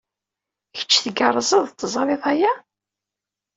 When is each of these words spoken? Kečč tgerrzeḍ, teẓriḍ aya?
Kečč 0.75 0.93
tgerrzeḍ, 1.03 1.67
teẓriḍ 1.79 2.21
aya? 2.31 2.53